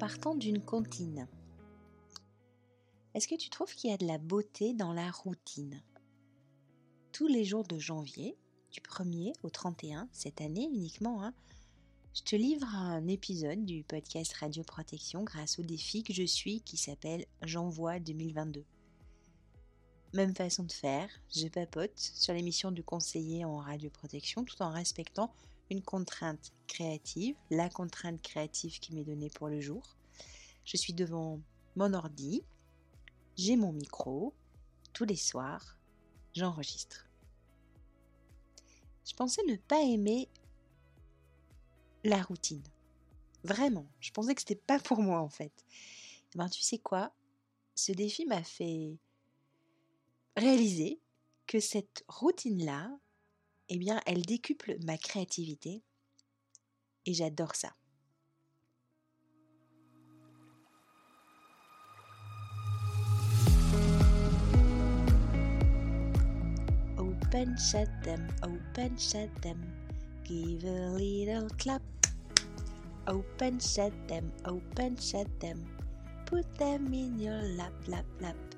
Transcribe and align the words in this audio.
partant 0.00 0.34
d'une 0.34 0.62
comptine. 0.62 1.28
Est-ce 3.12 3.28
que 3.28 3.34
tu 3.34 3.50
trouves 3.50 3.74
qu'il 3.74 3.90
y 3.90 3.92
a 3.92 3.98
de 3.98 4.06
la 4.06 4.16
beauté 4.16 4.72
dans 4.72 4.94
la 4.94 5.10
routine? 5.10 5.82
Tous 7.12 7.26
les 7.26 7.44
jours 7.44 7.64
de 7.64 7.78
janvier, 7.78 8.34
du 8.72 8.80
1er 8.80 9.34
au 9.42 9.50
31, 9.50 10.08
cette 10.10 10.40
année 10.40 10.70
uniquement, 10.72 11.22
hein, 11.22 11.34
je 12.14 12.22
te 12.22 12.34
livre 12.34 12.66
un 12.74 13.06
épisode 13.08 13.66
du 13.66 13.84
podcast 13.84 14.32
Radio 14.40 14.64
Protection 14.64 15.22
grâce 15.22 15.58
au 15.58 15.62
défi 15.62 16.02
que 16.02 16.14
je 16.14 16.24
suis 16.24 16.62
qui 16.62 16.78
s'appelle 16.78 17.26
J'envoie 17.42 18.00
2022. 18.00 18.64
Même 20.14 20.34
façon 20.34 20.64
de 20.64 20.72
faire, 20.72 21.10
je 21.36 21.46
papote 21.48 21.92
sur 21.98 22.32
l'émission 22.32 22.72
du 22.72 22.82
conseiller 22.82 23.44
en 23.44 23.58
radioprotection 23.58 24.44
tout 24.44 24.62
en 24.62 24.70
respectant 24.70 25.30
une 25.70 25.82
contrainte 25.82 26.52
créative, 26.66 27.36
la 27.50 27.70
contrainte 27.70 28.20
créative 28.20 28.78
qui 28.80 28.94
m'est 28.94 29.04
donnée 29.04 29.30
pour 29.30 29.48
le 29.48 29.60
jour. 29.60 29.96
Je 30.64 30.76
suis 30.76 30.92
devant 30.92 31.40
mon 31.76 31.94
ordi, 31.94 32.42
j'ai 33.36 33.56
mon 33.56 33.72
micro, 33.72 34.34
tous 34.92 35.04
les 35.04 35.16
soirs, 35.16 35.78
j'enregistre. 36.34 37.08
Je 39.08 39.14
pensais 39.14 39.42
ne 39.48 39.56
pas 39.56 39.80
aimer 39.80 40.28
la 42.04 42.22
routine. 42.22 42.62
Vraiment, 43.44 43.86
je 44.00 44.10
pensais 44.10 44.34
que 44.34 44.42
c'était 44.42 44.56
pas 44.56 44.78
pour 44.78 45.00
moi 45.00 45.20
en 45.20 45.28
fait. 45.28 45.52
Ben, 46.34 46.48
tu 46.48 46.60
sais 46.60 46.78
quoi? 46.78 47.12
Ce 47.74 47.92
défi 47.92 48.26
m'a 48.26 48.42
fait 48.42 48.98
réaliser 50.36 51.00
que 51.46 51.60
cette 51.60 52.04
routine-là, 52.08 52.90
eh 53.72 53.78
bien, 53.78 54.00
elle 54.04 54.22
décuple 54.22 54.76
ma 54.84 54.98
créativité 54.98 55.84
et 57.06 57.14
j'adore 57.14 57.54
ça. 57.54 57.72
Open, 66.98 67.56
shut 67.56 67.88
them, 68.02 68.26
open, 68.42 68.98
shut 68.98 69.30
them, 69.40 69.62
give 70.24 70.64
a 70.64 70.90
little 70.98 71.48
clap. 71.56 71.80
Open, 73.06 73.60
shut 73.60 73.92
them, 74.08 74.32
open, 74.46 74.96
shut 74.98 75.28
them, 75.38 75.64
put 76.26 76.44
them 76.58 76.92
in 76.92 77.20
your 77.20 77.40
lap, 77.56 77.72
lap, 77.86 78.04
lap. 78.20 78.49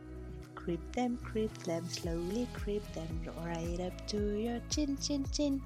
Creep 0.64 0.92
them, 0.92 1.18
creep 1.24 1.52
them, 1.64 1.84
slowly 1.88 2.46
creep 2.54 2.84
them 2.92 3.20
right 3.44 3.80
up 3.80 4.06
to 4.06 4.38
your 4.38 4.60
chin, 4.70 4.96
chin, 4.96 5.24
chin. 5.32 5.60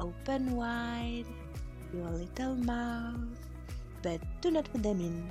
Open 0.00 0.56
wide 0.56 1.26
your 1.92 2.10
little 2.10 2.56
mouth, 2.56 3.38
but 4.02 4.20
do 4.40 4.50
not 4.50 4.64
put 4.72 4.82
them 4.82 5.00
in. 5.00 5.28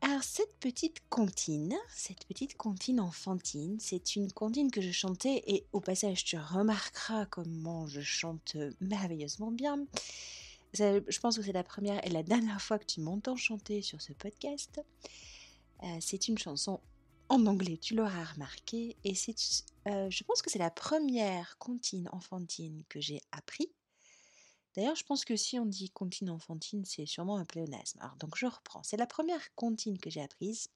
Alors 0.00 0.22
cette 0.22 0.56
petite 0.58 1.02
comptine, 1.10 1.76
cette 1.94 2.24
petite 2.24 2.56
comptine 2.56 2.98
enfantine, 2.98 3.76
c'est 3.78 4.16
une 4.16 4.32
comptine 4.32 4.70
que 4.70 4.80
je 4.80 4.90
chantais 4.90 5.42
et 5.46 5.66
au 5.72 5.80
passage 5.80 6.24
tu 6.24 6.38
remarqueras 6.38 7.26
comment 7.26 7.86
je 7.86 8.00
chante 8.00 8.56
merveilleusement 8.80 9.50
bien 9.50 9.84
je 10.78 11.20
pense 11.20 11.36
que 11.36 11.42
c'est 11.42 11.52
la 11.52 11.64
première 11.64 12.04
et 12.06 12.10
la 12.10 12.22
dernière 12.22 12.60
fois 12.60 12.78
que 12.78 12.84
tu 12.84 13.00
m'entends 13.00 13.36
chanter 13.36 13.82
sur 13.82 14.00
ce 14.00 14.12
podcast. 14.12 14.80
Euh, 15.82 15.98
c'est 16.00 16.28
une 16.28 16.38
chanson 16.38 16.80
en 17.28 17.46
anglais, 17.46 17.76
tu 17.76 17.94
l'auras 17.94 18.24
remarqué, 18.24 18.96
et 19.04 19.14
c'est, 19.14 19.36
euh, 19.86 20.08
je 20.10 20.24
pense 20.24 20.40
que 20.40 20.50
c'est 20.50 20.58
la 20.58 20.70
première 20.70 21.58
comptine 21.58 22.08
enfantine 22.12 22.84
que 22.88 23.00
j'ai 23.00 23.20
appris. 23.32 23.70
D'ailleurs, 24.74 24.96
je 24.96 25.04
pense 25.04 25.24
que 25.24 25.36
si 25.36 25.58
on 25.58 25.66
dit 25.66 25.90
comptine 25.90 26.30
enfantine, 26.30 26.84
c'est 26.84 27.06
sûrement 27.06 27.36
un 27.36 27.44
pléonasme. 27.44 27.98
Alors, 28.00 28.16
donc 28.16 28.36
je 28.36 28.46
reprends. 28.46 28.82
C'est 28.82 28.96
la 28.96 29.06
première 29.06 29.54
comptine 29.56 29.98
que 29.98 30.08
j'ai 30.08 30.22
apprise. 30.22 30.68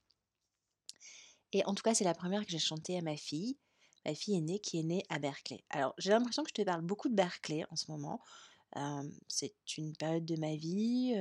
Et 1.52 1.64
en 1.66 1.74
tout 1.74 1.82
cas, 1.82 1.94
c'est 1.94 2.04
la 2.04 2.14
première 2.14 2.44
que 2.44 2.50
j'ai 2.50 2.58
chantée 2.58 2.98
à 2.98 3.02
ma 3.02 3.16
fille. 3.16 3.56
Ma 4.04 4.14
fille 4.14 4.36
aînée 4.36 4.58
qui 4.58 4.78
est 4.80 4.82
née 4.82 5.04
à 5.08 5.19
Berkeley. 5.20 5.62
Alors, 5.70 5.94
j'ai 5.98 6.10
l'impression 6.10 6.42
que 6.42 6.48
je 6.48 6.54
te 6.54 6.62
parle 6.62 6.82
beaucoup 6.82 7.08
de 7.08 7.14
Berkeley 7.14 7.64
en 7.70 7.76
ce 7.76 7.90
moment 7.90 8.20
c'est 9.28 9.54
une 9.76 9.94
période 9.96 10.24
de 10.24 10.36
ma 10.36 10.56
vie, 10.56 11.14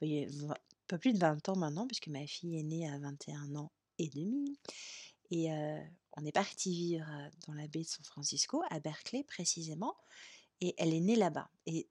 il 0.00 0.46
un 0.50 0.54
peu 0.86 0.98
plus 0.98 1.12
de 1.12 1.18
20 1.18 1.48
ans 1.48 1.56
maintenant, 1.56 1.86
puisque 1.86 2.08
ma 2.08 2.26
fille 2.26 2.58
est 2.58 2.62
née 2.62 2.88
à 2.88 2.98
21 2.98 3.54
ans 3.56 3.72
et 3.98 4.08
demi. 4.08 4.58
Et 5.30 5.48
on 6.16 6.24
est 6.24 6.32
parti 6.32 6.70
vivre 6.70 7.06
dans 7.46 7.54
la 7.54 7.68
baie 7.68 7.82
de 7.82 7.86
San 7.86 8.04
Francisco, 8.04 8.62
à 8.70 8.80
Berkeley 8.80 9.24
précisément, 9.24 9.94
et 10.60 10.74
elle 10.78 10.94
est 10.94 11.00
née 11.00 11.16
là-bas. 11.16 11.50
Et 11.66 11.88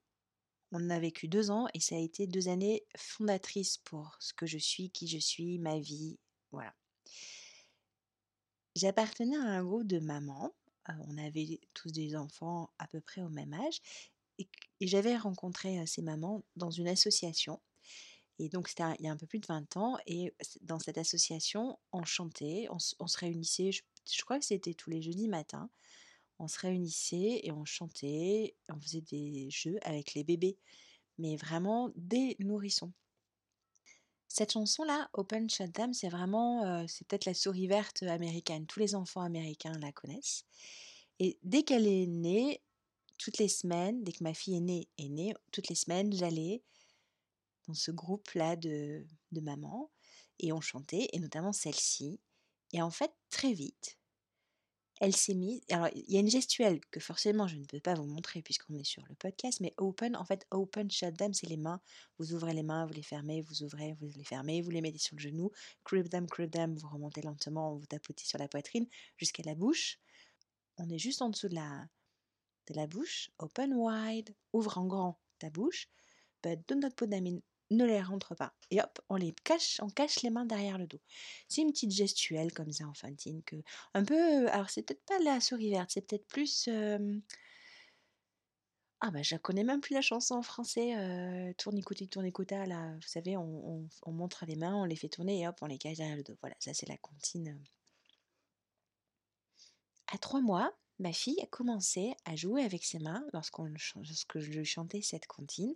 on 0.72 0.90
a 0.90 1.00
vécu 1.00 1.28
deux 1.28 1.52
ans, 1.52 1.68
et 1.74 1.80
ça 1.80 1.96
a 1.96 2.00
été 2.00 2.28
deux 2.28 2.50
années 2.50 2.84
fondatrices 2.98 3.78
pour 3.78 4.18
ce 4.20 4.34
que 4.34 4.46
je 4.46 4.58
suis, 4.58 4.90
qui 4.90 5.08
je 5.08 5.20
suis, 5.20 5.60
ma 5.60 5.80
vie, 5.80 6.20
voilà. 6.52 6.74
J'appartenais 8.76 9.38
à 9.38 9.44
un 9.44 9.64
groupe 9.64 9.88
de 9.88 10.00
mamans, 10.00 10.54
on 10.88 11.18
avait 11.18 11.60
tous 11.74 11.92
des 11.92 12.16
enfants 12.16 12.70
à 12.80 12.88
peu 12.88 13.00
près 13.00 13.22
au 13.22 13.30
même 13.30 13.54
âge, 13.54 13.82
et, 14.40 14.48
j'avais 14.82 15.18
rencontré 15.18 15.86
ces 15.88 16.02
mamans 16.02 16.44
dans 16.56 16.70
une 16.70 16.88
association. 16.88 17.60
Et 18.40 18.50
donc, 18.50 18.68
c'était 18.68 18.84
il 19.00 19.06
y 19.06 19.08
a 19.08 19.12
un 19.12 19.18
peu 19.18 19.26
plus 19.26 19.40
de 19.40 19.48
20 19.48 19.78
ans. 19.78 19.98
Et 20.06 20.34
dans 20.62 20.80
cette 20.80 20.98
association, 20.98 21.80
on 21.92 22.04
chantait, 22.04 22.68
on, 22.70 22.80
se 22.80 23.18
réunissait, 23.18 23.72
je, 23.72 24.22
crois 24.24 24.38
que 24.40 24.46
c'était 24.46 24.76
tous 24.76 24.92
les 24.92 25.02
jeudis 25.02 25.28
matins. 25.28 25.70
On 26.40 26.48
se 26.48 26.60
réunissait 26.60 27.42
et 27.44 27.52
on 27.52 27.66
chantait, 27.66 28.56
on 28.70 28.80
faisait 28.80 29.02
des 29.02 29.50
jeux 29.50 29.80
avec 29.82 30.14
les 30.14 30.24
bébés, 30.24 30.58
mais 31.18 31.36
vraiment 31.36 31.90
des 31.96 32.36
nourrissons. 32.40 32.94
Cette 34.28 34.52
chanson-là, 34.52 35.10
Open 35.14 35.50
Shut 35.50 35.76
c'est 35.94 36.10
vraiment, 36.10 36.86
c'est 36.88 37.08
peut-être 37.08 37.26
la 37.26 37.34
souris 37.34 37.66
verte 37.66 38.04
américaine. 38.04 38.68
Tous 38.68 38.80
les 38.80 38.94
enfants 38.94 39.22
américains 39.22 39.74
la 39.80 39.92
connaissent. 39.92 40.46
Et 41.20 41.40
dès 41.42 41.64
qu'elle 41.64 41.88
est 41.88 42.06
née, 42.06 42.62
toutes 43.18 43.38
les 43.38 43.48
semaines, 43.48 44.04
dès 44.04 44.12
que 44.12 44.24
ma 44.24 44.34
fille 44.34 44.58
est 44.58 44.62
née, 44.62 44.88
est 44.98 45.10
née, 45.10 45.34
toutes 45.52 45.70
les 45.70 45.76
semaines, 45.76 46.14
j'allais 46.14 46.64
dans 47.68 47.74
ce 47.74 47.92
groupe-là 47.92 48.56
de, 48.56 49.06
de 49.32 49.42
mamans 49.42 49.92
et 50.40 50.54
on 50.54 50.62
chantait, 50.62 51.10
et 51.14 51.20
notamment 51.20 51.54
celle-ci. 51.54 52.20
Et 52.74 52.82
en 52.82 52.92
fait, 52.92 53.12
très 53.30 53.54
vite, 53.54 53.98
elle 55.00 55.16
s'est 55.16 55.36
mise. 55.36 55.62
Alors, 55.70 55.90
il 55.94 56.12
y 56.12 56.18
a 56.18 56.20
une 56.20 56.30
gestuelle 56.30 56.80
que 56.92 57.00
forcément 57.00 57.48
je 57.48 57.58
ne 57.58 57.66
peux 57.66 57.80
pas 57.80 57.94
vous 57.94 58.06
montrer 58.06 58.42
puisqu'on 58.42 58.74
est 58.76 58.84
sur 58.84 59.04
le 59.08 59.16
podcast, 59.16 59.60
mais 59.62 59.74
open, 59.78 60.16
en 60.16 60.26
fait, 60.26 60.46
open, 60.52 60.90
shut 60.90 61.16
them, 61.16 61.34
c'est 61.34 61.48
les 61.48 61.58
mains. 61.58 61.80
Vous 62.18 62.34
ouvrez 62.34 62.54
les 62.54 62.64
mains, 62.64 62.86
vous 62.86 62.94
les 62.94 63.04
fermez, 63.04 63.42
vous 63.42 63.64
ouvrez, 63.64 63.94
vous 64.00 64.10
les 64.16 64.24
fermez, 64.24 64.62
vous 64.62 64.72
les 64.72 64.82
mettez 64.82 64.98
sur 64.98 65.16
le 65.16 65.22
genou. 65.22 65.52
Creep 65.84 66.10
them, 66.10 66.28
creep 66.28 66.52
them, 66.52 66.76
vous 66.76 66.88
remontez 66.88 67.22
lentement, 67.22 67.76
vous 67.76 67.86
tapotez 67.86 68.26
sur 68.26 68.40
la 68.40 68.48
poitrine 68.48 68.88
jusqu'à 69.18 69.44
la 69.44 69.56
bouche. 69.56 70.00
On 70.78 70.90
est 70.90 71.00
juste 71.00 71.22
en 71.22 71.30
dessous 71.30 71.50
de 71.50 71.56
la, 71.56 71.88
la 72.74 72.88
bouche, 72.88 73.32
open 73.40 73.74
wide, 73.74 74.36
ouvre 74.54 74.78
en 74.78 74.86
grand 74.86 75.20
ta 75.40 75.50
bouche, 75.50 75.88
but 76.44 76.60
do 76.68 76.76
not 76.76 76.92
put 76.92 77.10
them 77.10 77.26
in, 77.26 77.40
ne 77.72 77.86
les 77.86 78.02
rentre 78.02 78.36
pas. 78.36 78.54
Et 78.72 78.82
hop, 78.82 79.00
on 79.10 79.16
les 79.16 79.34
cache, 79.44 79.80
on 79.82 79.90
cache 79.90 80.22
les 80.22 80.30
mains 80.30 80.46
derrière 80.46 80.78
le 80.78 80.88
dos. 80.88 81.02
C'est 81.48 81.62
une 81.62 81.72
petite 81.72 81.92
gestuelle 81.92 82.54
comme 82.54 82.72
ça 82.72 82.88
enfantine 82.88 83.44
que 83.44 83.58
un 83.94 84.04
peu, 84.04 84.48
alors 84.50 84.70
c'est 84.70 84.84
peut-être 84.84 85.06
pas 85.06 85.20
la 85.20 85.40
souris 85.40 85.72
verte, 85.72 85.92
c'est 85.92 86.02
peut-être 86.08 86.28
plus 86.28 86.68
euh, 86.70 87.20
ah 89.02 89.12
bah 89.12 89.22
je 89.22 89.36
connais 89.36 89.64
même 89.64 89.82
plus 89.82 89.94
la 89.94 90.02
chanson 90.02 90.36
en 90.36 90.42
français, 90.42 90.96
euh, 90.98 91.54
tournicoti 91.58 92.08
tournicota 92.10 92.66
là, 92.66 92.94
vous 92.96 93.08
savez, 93.08 93.38
on, 93.38 93.88
on, 94.04 94.12
montre 94.12 94.46
les 94.46 94.56
mains, 94.56 94.76
on 94.76 94.86
les 94.86 94.96
fait 94.96 95.10
tourner 95.10 95.42
et 95.42 95.48
hop, 95.48 95.58
on 95.62 95.68
les 95.68 95.78
cache 95.78 95.98
derrière 95.98 96.16
le 96.16 96.24
dos. 96.24 96.36
Voilà, 96.42 96.56
ça 96.60 96.74
c'est 96.74 96.90
la 96.90 96.98
comptine. 96.98 97.60
À 100.08 100.18
trois 100.18 100.42
mois, 100.42 100.72
ma 101.00 101.14
fille 101.14 101.40
a 101.42 101.48
commencé 101.48 102.14
à 102.26 102.36
jouer 102.36 102.64
avec 102.64 102.84
ses 102.84 103.00
mains 103.00 103.24
lorsqu'on, 103.34 103.66
lorsque 103.96 104.40
je 104.40 104.64
chantais 104.64 105.02
cette 105.02 105.28
comptine 105.28 105.76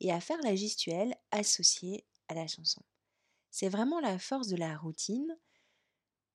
et 0.00 0.12
à 0.12 0.20
faire 0.20 0.40
la 0.42 0.54
gestuelle 0.54 1.14
associée 1.30 2.04
à 2.28 2.34
la 2.34 2.46
chanson. 2.46 2.82
C'est 3.50 3.68
vraiment 3.68 4.00
la 4.00 4.18
force 4.18 4.48
de 4.48 4.56
la 4.56 4.76
routine, 4.76 5.36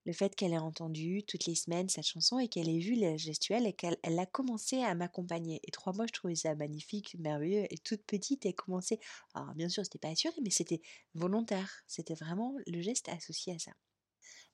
le 0.05 0.13
fait 0.13 0.35
qu'elle 0.35 0.53
ait 0.53 0.57
entendu 0.57 1.23
toutes 1.23 1.45
les 1.45 1.55
semaines 1.55 1.87
cette 1.87 2.07
chanson 2.07 2.39
et 2.39 2.49
qu'elle 2.49 2.67
ait 2.67 2.79
vu 2.79 2.95
la 2.95 3.15
gestuelle 3.15 3.65
et 3.65 3.73
qu'elle 3.73 3.97
a 4.03 4.25
commencé 4.25 4.81
à 4.81 4.95
m'accompagner. 4.95 5.61
Et 5.63 5.71
trois 5.71 5.93
mois, 5.93 6.05
je 6.07 6.11
trouvais 6.11 6.35
ça 6.35 6.55
magnifique, 6.55 7.15
merveilleux. 7.19 7.65
Et 7.69 7.77
toute 7.77 8.03
petite, 8.03 8.45
elle 8.45 8.55
commençait. 8.55 8.99
Alors, 9.33 9.53
bien 9.53 9.69
sûr, 9.69 9.83
c'était 9.85 9.99
pas 9.99 10.09
assuré, 10.09 10.35
mais 10.43 10.49
c'était 10.49 10.81
volontaire. 11.13 11.83
C'était 11.87 12.15
vraiment 12.15 12.53
le 12.67 12.81
geste 12.81 13.07
associé 13.09 13.53
à 13.53 13.59
ça. 13.59 13.71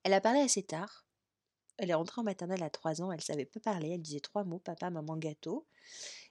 Elle 0.03 0.13
a 0.13 0.21
parlé 0.21 0.39
assez 0.39 0.63
tard, 0.63 1.08
elle 1.79 1.89
est 1.89 1.95
rentrée 1.95 2.21
en 2.21 2.23
maternelle 2.23 2.63
à 2.63 2.69
3 2.69 3.01
ans, 3.01 3.11
elle 3.11 3.21
savait 3.21 3.45
pas 3.45 3.59
parler, 3.59 3.91
elle 3.91 4.01
disait 4.01 4.19
trois 4.19 4.43
mots, 4.43 4.59
papa, 4.59 4.89
maman, 4.89 5.17
gâteau. 5.17 5.65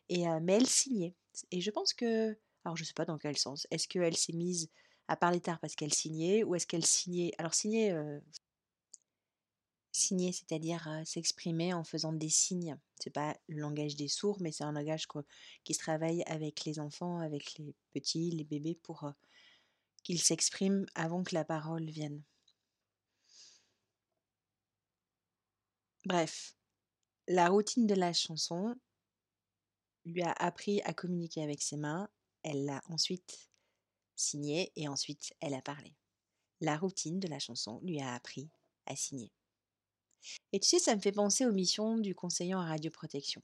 Et, 0.08 0.26
mais 0.42 0.54
elle 0.54 0.66
signait. 0.66 1.14
Et 1.50 1.60
je 1.60 1.70
pense 1.70 1.92
que, 1.94 2.38
alors 2.64 2.76
je 2.76 2.84
sais 2.84 2.94
pas 2.94 3.04
dans 3.04 3.18
quel 3.18 3.36
sens, 3.36 3.66
est-ce 3.70 3.88
qu'elle 3.88 4.16
s'est 4.16 4.32
mise 4.32 4.70
à 5.08 5.16
parler 5.16 5.40
tard 5.40 5.58
parce 5.60 5.74
qu'elle 5.74 5.94
signait, 5.94 6.44
ou 6.44 6.54
est-ce 6.54 6.66
qu'elle 6.66 6.86
signait, 6.86 7.32
alors 7.38 7.54
signer, 7.54 7.92
Signer, 9.98 10.32
c'est-à-dire 10.32 10.88
s'exprimer 11.04 11.74
en 11.74 11.82
faisant 11.82 12.12
des 12.12 12.28
signes. 12.28 12.78
C'est 13.00 13.10
pas 13.10 13.36
le 13.48 13.60
langage 13.60 13.96
des 13.96 14.06
sourds, 14.06 14.38
mais 14.40 14.52
c'est 14.52 14.64
un 14.64 14.72
langage 14.72 15.08
qui 15.64 15.74
se 15.74 15.78
travaille 15.78 16.22
avec 16.26 16.64
les 16.64 16.78
enfants, 16.78 17.18
avec 17.18 17.58
les 17.58 17.74
petits, 17.92 18.30
les 18.30 18.44
bébés, 18.44 18.78
pour 18.82 19.10
qu'ils 20.04 20.20
s'expriment 20.20 20.86
avant 20.94 21.24
que 21.24 21.34
la 21.34 21.44
parole 21.44 21.90
vienne. 21.90 22.22
Bref, 26.04 26.54
la 27.26 27.48
routine 27.48 27.86
de 27.86 27.94
la 27.94 28.12
chanson 28.12 28.74
lui 30.04 30.22
a 30.22 30.32
appris 30.32 30.80
à 30.82 30.94
communiquer 30.94 31.42
avec 31.42 31.60
ses 31.60 31.76
mains, 31.76 32.08
elle 32.42 32.64
l'a 32.64 32.80
ensuite 32.86 33.50
signé 34.16 34.72
et 34.76 34.88
ensuite 34.88 35.34
elle 35.40 35.54
a 35.54 35.62
parlé. 35.62 35.94
La 36.60 36.76
routine 36.76 37.20
de 37.20 37.28
la 37.28 37.38
chanson 37.38 37.80
lui 37.82 38.00
a 38.00 38.14
appris 38.14 38.48
à 38.86 38.96
signer. 38.96 39.30
Et 40.52 40.60
tu 40.60 40.68
sais, 40.68 40.78
ça 40.78 40.96
me 40.96 41.00
fait 41.00 41.12
penser 41.12 41.46
aux 41.46 41.52
missions 41.52 41.98
du 41.98 42.14
conseiller 42.14 42.54
en 42.54 42.64
radioprotection. 42.64 43.42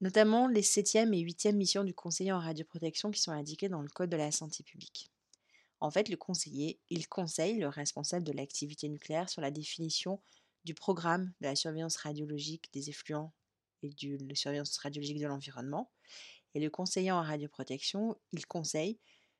Notamment 0.00 0.48
les 0.48 0.62
7e 0.62 1.12
et 1.12 1.24
8e 1.24 1.54
missions 1.54 1.84
du 1.84 1.94
conseiller 1.94 2.32
en 2.32 2.40
radioprotection 2.40 3.10
qui 3.10 3.20
sont 3.20 3.32
indiquées 3.32 3.68
dans 3.68 3.82
le 3.82 3.88
Code 3.88 4.10
de 4.10 4.16
la 4.16 4.30
santé 4.30 4.62
publique. 4.62 5.10
En 5.80 5.90
fait, 5.90 6.08
le 6.08 6.16
conseiller, 6.16 6.80
il 6.90 7.08
conseille 7.08 7.58
le 7.58 7.68
responsable 7.68 8.24
de 8.24 8.32
l'activité 8.32 8.88
nucléaire 8.88 9.28
sur 9.28 9.40
la 9.40 9.50
définition 9.50 10.20
du 10.64 10.74
programme 10.74 11.32
de 11.40 11.46
la 11.46 11.56
surveillance 11.56 11.96
radiologique 11.96 12.72
des 12.72 12.90
effluents 12.90 13.32
et 13.82 13.90
de 13.90 14.28
la 14.28 14.34
surveillance 14.34 14.76
radiologique 14.78 15.18
de 15.18 15.26
l'environnement. 15.26 15.90
Et 16.54 16.60
le 16.60 16.70
conseiller 16.70 17.12
en 17.12 17.22
radioprotection, 17.22 18.16
il 18.32 18.46
conseille 18.46 18.98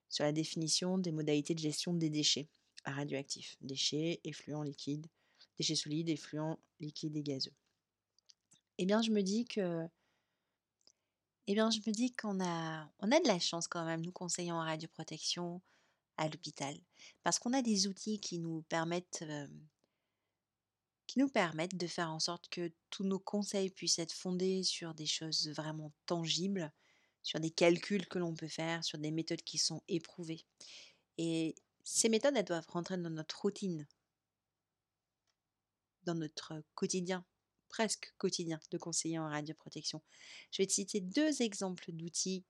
sur 0.08 0.24
la 0.24 0.32
définition 0.32 0.98
des 0.98 1.12
modalités 1.12 1.54
de 1.54 1.58
gestion 1.58 1.92
des 1.92 2.10
déchets 2.10 2.48
radioactifs, 2.84 3.56
déchets, 3.60 4.20
effluents 4.24 4.62
liquides, 4.62 5.06
déchets 5.58 5.74
solides, 5.74 6.08
effluents 6.08 6.58
liquides 6.80 7.16
et 7.16 7.22
gazeux. 7.22 7.54
Eh 8.78 8.86
bien, 8.86 9.02
je 9.02 9.10
me 9.10 9.22
dis 9.22 9.44
que 9.44 9.86
eh 11.50 11.54
bien, 11.54 11.70
je 11.70 11.78
me 11.78 11.92
dis 11.92 12.12
qu'on 12.12 12.44
a, 12.44 12.90
on 13.00 13.10
a 13.10 13.20
de 13.20 13.26
la 13.26 13.38
chance 13.38 13.68
quand 13.68 13.84
même, 13.84 14.02
nous 14.04 14.12
conseillons 14.12 14.56
en 14.56 14.64
radioprotection 14.64 15.62
à 16.18 16.28
l'hôpital, 16.28 16.76
parce 17.22 17.38
qu'on 17.38 17.54
a 17.54 17.62
des 17.62 17.86
outils 17.86 18.20
qui 18.20 18.38
nous 18.38 18.62
permettent 18.68 19.24
qui 21.08 21.18
nous 21.18 21.28
permettent 21.28 21.76
de 21.76 21.86
faire 21.86 22.12
en 22.12 22.20
sorte 22.20 22.48
que 22.50 22.70
tous 22.90 23.02
nos 23.02 23.18
conseils 23.18 23.70
puissent 23.70 23.98
être 23.98 24.12
fondés 24.12 24.62
sur 24.62 24.94
des 24.94 25.06
choses 25.06 25.48
vraiment 25.48 25.90
tangibles, 26.04 26.70
sur 27.22 27.40
des 27.40 27.50
calculs 27.50 28.06
que 28.06 28.18
l'on 28.18 28.34
peut 28.34 28.46
faire, 28.46 28.84
sur 28.84 28.98
des 28.98 29.10
méthodes 29.10 29.42
qui 29.42 29.56
sont 29.56 29.82
éprouvées. 29.88 30.44
Et 31.16 31.54
ces 31.82 32.10
méthodes, 32.10 32.36
elles 32.36 32.44
doivent 32.44 32.68
rentrer 32.68 32.98
dans 32.98 33.08
notre 33.08 33.40
routine, 33.40 33.88
dans 36.04 36.14
notre 36.14 36.62
quotidien, 36.74 37.24
presque 37.70 38.12
quotidien 38.18 38.60
de 38.70 38.76
conseiller 38.76 39.18
en 39.18 39.30
radioprotection. 39.30 40.02
Je 40.50 40.62
vais 40.62 40.66
te 40.66 40.72
citer 40.72 41.00
deux 41.00 41.40
exemples 41.40 41.90
d'outils 41.90 42.44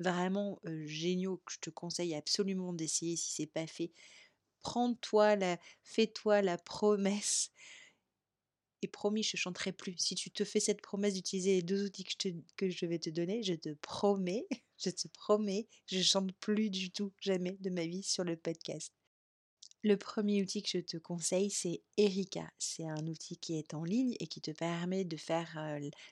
vraiment 0.00 0.60
géniaux 0.86 1.42
que 1.44 1.52
je 1.52 1.58
te 1.58 1.70
conseille 1.70 2.14
absolument 2.14 2.72
d'essayer 2.72 3.16
si 3.16 3.32
c'est 3.32 3.46
pas 3.46 3.66
fait. 3.66 3.92
Prends-toi 4.62 5.36
la, 5.36 5.58
fais-toi 5.82 6.40
la 6.40 6.56
promesse 6.56 7.50
et 8.82 8.88
promis, 8.88 9.22
je 9.22 9.36
ne 9.36 9.38
chanterai 9.38 9.72
plus. 9.72 9.96
Si 9.98 10.14
tu 10.14 10.30
te 10.30 10.44
fais 10.44 10.60
cette 10.60 10.80
promesse 10.80 11.14
d'utiliser 11.14 11.56
les 11.56 11.62
deux 11.62 11.84
outils 11.84 12.04
que 12.04 12.12
je, 12.22 12.34
que 12.56 12.70
je 12.70 12.86
vais 12.86 12.98
te 12.98 13.10
donner, 13.10 13.42
je 13.42 13.54
te 13.54 13.70
promets, 13.74 14.46
je 14.78 14.90
te 14.90 15.08
promets, 15.08 15.66
je 15.86 16.00
chante 16.00 16.32
plus 16.34 16.70
du 16.70 16.90
tout, 16.90 17.12
jamais 17.20 17.56
de 17.60 17.70
ma 17.70 17.86
vie 17.86 18.02
sur 18.02 18.24
le 18.24 18.36
podcast. 18.36 18.92
Le 19.84 19.96
premier 19.96 20.42
outil 20.42 20.62
que 20.62 20.70
je 20.70 20.78
te 20.78 20.96
conseille, 20.96 21.50
c'est 21.50 21.82
Erika. 21.96 22.50
C'est 22.58 22.86
un 22.86 23.06
outil 23.06 23.36
qui 23.36 23.56
est 23.56 23.74
en 23.74 23.84
ligne 23.84 24.16
et 24.18 24.26
qui 24.26 24.40
te 24.40 24.50
permet 24.50 25.04
de 25.04 25.16
faire, 25.16 25.56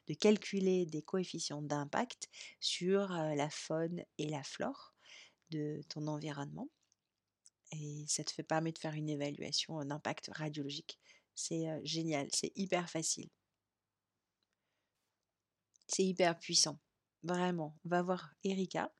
de 0.06 0.14
calculer 0.14 0.86
des 0.86 1.02
coefficients 1.02 1.62
d'impact 1.62 2.28
sur 2.60 3.08
la 3.08 3.50
faune 3.50 4.04
et 4.18 4.28
la 4.28 4.44
flore 4.44 4.94
de 5.50 5.80
ton 5.88 6.06
environnement. 6.06 6.68
Et 7.72 8.04
ça 8.06 8.22
te 8.22 8.30
fait 8.30 8.44
permet 8.44 8.70
de 8.70 8.78
faire 8.78 8.94
une 8.94 9.08
évaluation 9.08 9.84
d'impact 9.84 10.30
radiologique 10.32 11.00
c'est 11.36 11.66
génial, 11.84 12.28
c'est 12.32 12.50
hyper 12.56 12.90
facile. 12.90 13.28
C'est 15.86 16.04
hyper 16.04 16.36
puissant. 16.38 16.80
Vraiment, 17.22 17.76
va 17.84 18.02
voir 18.02 18.34
Erika. 18.42 18.92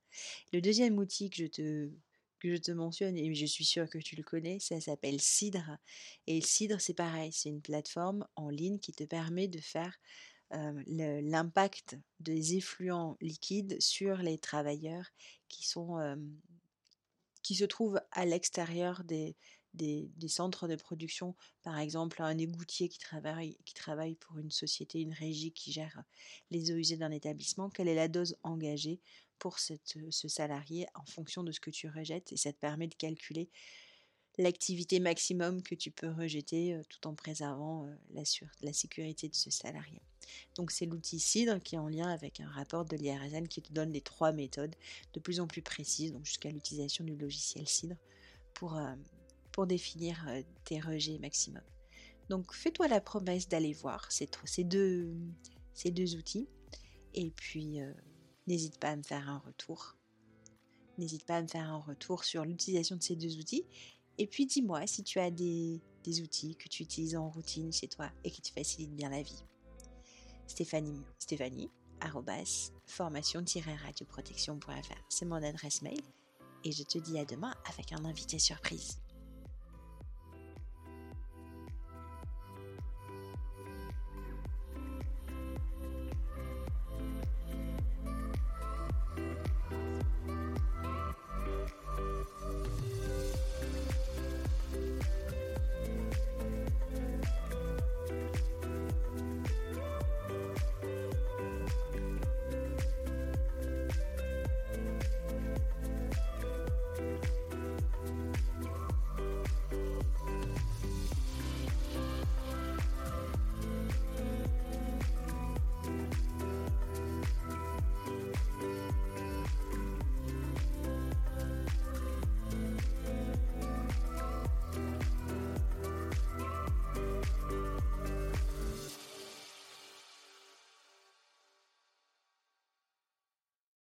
Le 0.52 0.60
deuxième 0.60 0.98
outil 0.98 1.30
que 1.30 1.38
je 1.38 1.46
te 1.46 1.90
que 2.38 2.54
je 2.54 2.60
te 2.60 2.70
mentionne, 2.70 3.16
et 3.16 3.34
je 3.34 3.46
suis 3.46 3.64
sûre 3.64 3.88
que 3.88 3.96
tu 3.98 4.14
le 4.14 4.22
connais, 4.22 4.58
ça 4.60 4.78
s'appelle 4.78 5.22
Cidre. 5.22 5.78
Et 6.26 6.42
Cidre, 6.42 6.80
c'est 6.82 6.94
pareil, 6.94 7.32
c'est 7.32 7.48
une 7.48 7.62
plateforme 7.62 8.26
en 8.36 8.50
ligne 8.50 8.78
qui 8.78 8.92
te 8.92 9.04
permet 9.04 9.48
de 9.48 9.60
faire 9.60 9.98
l'impact 10.50 11.96
des 12.20 12.56
effluents 12.56 13.16
liquides 13.20 13.80
sur 13.80 14.18
les 14.18 14.38
travailleurs 14.38 15.06
qui 15.48 15.66
sont 15.66 15.98
qui 17.42 17.54
se 17.54 17.64
trouvent 17.64 18.00
à 18.10 18.26
l'extérieur 18.26 19.04
des, 19.04 19.36
des, 19.76 20.10
centres 20.28 20.68
de 20.68 20.76
production, 20.76 21.34
par 21.62 21.78
exemple 21.78 22.22
un 22.22 22.36
égoutier 22.38 22.88
qui 22.88 22.98
travaille, 22.98 24.16
pour 24.16 24.38
une 24.38 24.50
société, 24.50 25.00
une 25.00 25.12
régie 25.12 25.52
qui 25.52 25.72
gère 25.72 26.02
les 26.50 26.70
eaux 26.70 26.76
usées 26.76 26.96
d'un 26.96 27.12
établissement, 27.12 27.70
quelle 27.70 27.88
est 27.88 27.94
la 27.94 28.08
dose 28.08 28.36
engagée 28.42 29.00
pour 29.38 29.58
ce 29.58 30.28
salarié 30.28 30.86
en 30.94 31.04
fonction 31.04 31.42
de 31.42 31.52
ce 31.52 31.60
que 31.60 31.70
tu 31.70 31.88
rejettes? 31.88 32.32
Et 32.32 32.36
ça 32.36 32.52
te 32.52 32.58
permet 32.58 32.88
de 32.88 32.94
calculer 32.94 33.48
l'activité 34.38 35.00
maximum 35.00 35.62
que 35.62 35.74
tu 35.74 35.90
peux 35.90 36.10
rejeter 36.10 36.74
euh, 36.74 36.82
tout 36.88 37.06
en 37.06 37.14
préservant 37.14 37.86
euh, 37.86 37.94
la, 38.10 38.22
la 38.62 38.72
sécurité 38.72 39.28
de 39.28 39.34
ce 39.34 39.50
salarié. 39.50 40.00
Donc 40.56 40.70
c'est 40.70 40.86
l'outil 40.86 41.20
CIDRE 41.20 41.62
qui 41.62 41.76
est 41.76 41.78
en 41.78 41.88
lien 41.88 42.08
avec 42.08 42.40
un 42.40 42.48
rapport 42.48 42.84
de 42.84 42.96
l'IRSN 42.96 43.46
qui 43.48 43.62
te 43.62 43.72
donne 43.72 43.92
les 43.92 44.00
trois 44.00 44.32
méthodes 44.32 44.74
de 45.14 45.20
plus 45.20 45.40
en 45.40 45.46
plus 45.46 45.62
précises, 45.62 46.12
donc 46.12 46.26
jusqu'à 46.26 46.50
l'utilisation 46.50 47.04
du 47.04 47.16
logiciel 47.16 47.66
CIDRE 47.66 47.96
pour, 48.54 48.76
euh, 48.76 48.94
pour 49.56 49.66
définir 49.66 50.24
tes 50.64 50.78
rejets 50.78 51.18
maximum. 51.18 51.62
Donc 52.28 52.52
fais-toi 52.52 52.88
la 52.88 53.00
promesse 53.00 53.48
d'aller 53.48 53.72
voir 53.72 54.12
ces, 54.12 54.28
deux, 54.64 55.16
ces 55.72 55.90
deux 55.90 56.16
outils 56.16 56.46
et 57.14 57.30
puis 57.30 57.78
n'hésite 58.46 58.78
pas 58.78 58.90
à 58.90 58.96
me 58.96 59.02
faire 59.02 59.30
un 59.30 59.38
retour. 59.38 59.96
N'hésite 60.98 61.24
pas 61.24 61.38
à 61.38 61.42
me 61.42 61.48
faire 61.48 61.68
un 61.68 61.78
retour 61.78 62.24
sur 62.24 62.44
l'utilisation 62.44 62.96
de 62.96 63.02
ces 63.02 63.16
deux 63.16 63.38
outils. 63.38 63.64
Et 64.18 64.26
puis 64.26 64.44
dis-moi 64.44 64.86
si 64.86 65.02
tu 65.02 65.18
as 65.18 65.30
des, 65.30 65.80
des, 66.04 66.20
outils 66.20 66.54
que 66.56 66.68
tu 66.68 66.82
utilises 66.82 67.16
en 67.16 67.30
routine 67.30 67.72
chez 67.72 67.88
toi 67.88 68.10
et 68.24 68.30
qui 68.30 68.42
te 68.42 68.50
facilitent 68.50 68.94
bien 68.94 69.08
la 69.08 69.22
vie. 69.22 69.42
Stéphanie, 70.46 71.00
Stéphanie 71.18 71.70
formation-radioprotection.fr, 72.86 75.04
c'est 75.08 75.24
mon 75.24 75.42
adresse 75.42 75.80
mail. 75.82 76.02
Et 76.64 76.72
je 76.72 76.82
te 76.82 76.98
dis 76.98 77.18
à 77.18 77.24
demain 77.24 77.54
avec 77.68 77.92
un 77.92 78.04
invité 78.04 78.38
surprise. 78.38 78.98